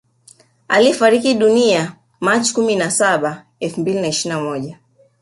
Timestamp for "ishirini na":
4.07-4.41